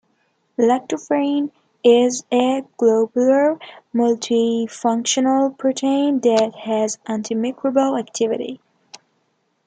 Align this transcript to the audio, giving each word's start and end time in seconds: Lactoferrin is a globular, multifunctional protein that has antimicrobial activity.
Lactoferrin 0.57 1.51
is 1.83 2.23
a 2.31 2.63
globular, 2.77 3.59
multifunctional 3.93 5.55
protein 5.55 6.19
that 6.21 6.55
has 6.55 6.97
antimicrobial 7.07 7.99
activity. 7.99 8.59